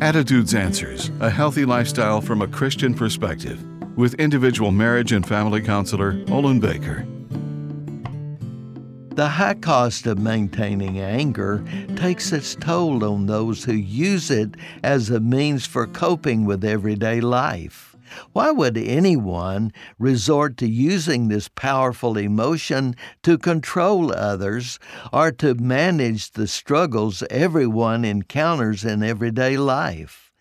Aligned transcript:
Attitudes 0.00 0.54
Answers 0.54 1.12
A 1.20 1.30
Healthy 1.30 1.64
Lifestyle 1.64 2.20
from 2.20 2.42
a 2.42 2.48
Christian 2.48 2.94
Perspective 2.94 3.64
with 3.96 4.14
individual 4.14 4.72
marriage 4.72 5.12
and 5.12 5.26
family 5.26 5.62
counselor 5.62 6.20
Olin 6.30 6.58
Baker. 6.58 7.06
The 9.14 9.28
high 9.28 9.54
cost 9.54 10.08
of 10.08 10.18
maintaining 10.18 10.98
anger 10.98 11.64
takes 11.94 12.32
its 12.32 12.56
toll 12.56 13.04
on 13.04 13.26
those 13.26 13.62
who 13.62 13.74
use 13.74 14.32
it 14.32 14.56
as 14.82 15.10
a 15.10 15.20
means 15.20 15.64
for 15.64 15.86
coping 15.86 16.44
with 16.44 16.64
everyday 16.64 17.20
life. 17.20 17.93
Why 18.32 18.50
would 18.50 18.76
anyone 18.76 19.72
resort 19.98 20.56
to 20.58 20.68
using 20.68 21.28
this 21.28 21.48
powerful 21.48 22.16
emotion 22.16 22.94
to 23.22 23.38
control 23.38 24.12
others 24.12 24.78
or 25.12 25.32
to 25.32 25.54
manage 25.54 26.32
the 26.32 26.46
struggles 26.46 27.22
everyone 27.30 28.04
encounters 28.04 28.84
in 28.84 29.02
everyday 29.02 29.56
life? 29.56 30.32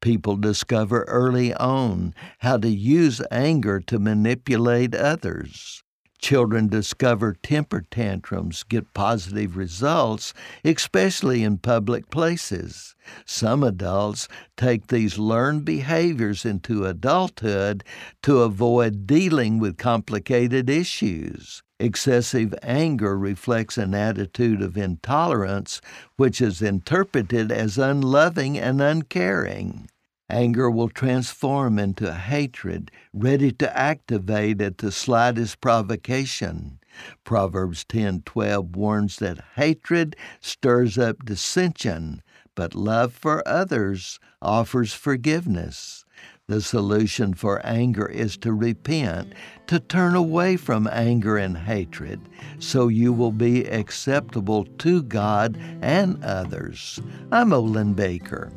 People 0.00 0.36
discover 0.36 1.04
early 1.04 1.54
on 1.54 2.14
how 2.38 2.56
to 2.58 2.68
use 2.68 3.22
anger 3.30 3.80
to 3.80 3.98
manipulate 3.98 4.94
others. 4.94 5.84
Children 6.22 6.68
discover 6.68 7.34
temper 7.42 7.84
tantrums 7.90 8.62
get 8.62 8.94
positive 8.94 9.56
results, 9.56 10.32
especially 10.64 11.42
in 11.42 11.58
public 11.58 12.10
places. 12.10 12.94
Some 13.26 13.64
adults 13.64 14.28
take 14.56 14.86
these 14.86 15.18
learned 15.18 15.64
behaviors 15.64 16.44
into 16.44 16.86
adulthood 16.86 17.82
to 18.22 18.42
avoid 18.42 19.04
dealing 19.04 19.58
with 19.58 19.76
complicated 19.76 20.70
issues. 20.70 21.64
Excessive 21.80 22.54
anger 22.62 23.18
reflects 23.18 23.76
an 23.76 23.92
attitude 23.92 24.62
of 24.62 24.76
intolerance, 24.76 25.80
which 26.16 26.40
is 26.40 26.62
interpreted 26.62 27.50
as 27.50 27.76
unloving 27.76 28.56
and 28.56 28.80
uncaring. 28.80 29.88
Anger 30.32 30.70
will 30.70 30.88
transform 30.88 31.78
into 31.78 32.14
hatred, 32.14 32.90
ready 33.12 33.52
to 33.52 33.78
activate 33.78 34.62
at 34.62 34.78
the 34.78 34.90
slightest 34.90 35.60
provocation. 35.60 36.78
Proverbs 37.22 37.84
10:12 37.84 38.74
warns 38.74 39.18
that 39.18 39.44
hatred 39.56 40.16
stirs 40.40 40.96
up 40.96 41.22
dissension, 41.26 42.22
but 42.54 42.74
love 42.74 43.12
for 43.12 43.46
others 43.46 44.18
offers 44.40 44.94
forgiveness. 44.94 46.06
The 46.46 46.62
solution 46.62 47.34
for 47.34 47.60
anger 47.64 48.06
is 48.06 48.38
to 48.38 48.54
repent, 48.54 49.34
to 49.66 49.80
turn 49.80 50.14
away 50.14 50.56
from 50.56 50.88
anger 50.90 51.36
and 51.36 51.58
hatred, 51.58 52.20
so 52.58 52.88
you 52.88 53.12
will 53.12 53.32
be 53.32 53.66
acceptable 53.66 54.64
to 54.78 55.02
God 55.02 55.58
and 55.82 56.24
others. 56.24 57.02
I'm 57.30 57.52
Olin 57.52 57.92
Baker. 57.92 58.50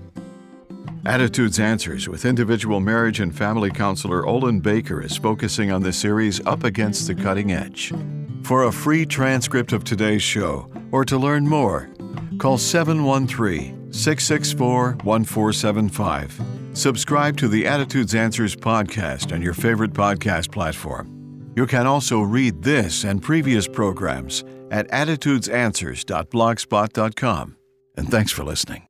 Attitudes 1.06 1.60
Answers 1.60 2.10
with 2.10 2.26
individual 2.26 2.80
marriage 2.80 3.20
and 3.20 3.36
family 3.36 3.70
counselor 3.70 4.26
Olin 4.26 4.60
Baker 4.60 5.04
is 5.04 5.16
focusing 5.16 5.72
on 5.72 5.84
the 5.84 5.94
series 5.94 6.44
Up 6.48 6.64
Against 6.64 7.06
the 7.06 7.14
Cutting 7.14 7.52
Edge. 7.52 7.94
For 8.42 8.64
a 8.64 8.72
free 8.72 9.06
transcript 9.06 9.72
of 9.72 9.84
today's 9.84 10.24
show 10.24 10.68
or 10.92 11.06
to 11.06 11.16
learn 11.18 11.48
more, 11.48 11.92
call 12.40 12.58
713 12.58 13.94
664 13.94 14.98
1475. 15.04 16.42
Subscribe 16.74 17.38
to 17.38 17.48
the 17.48 17.68
Attitudes 17.68 18.16
Answers 18.16 18.56
podcast 18.56 19.32
on 19.32 19.44
your 19.44 19.54
favorite 19.54 19.94
podcast 19.94 20.52
platform. 20.52 21.54
You 21.56 21.68
can 21.68 21.86
also 21.86 22.22
read 22.22 22.64
this 22.64 23.04
and 23.04 23.22
previous 23.22 23.68
programs 23.68 24.44
at 24.72 24.90
attitudesanswers.blogspot.com. 24.90 27.58
And 27.98 28.10
thanks 28.10 28.32
for 28.32 28.44
listening. 28.44 28.88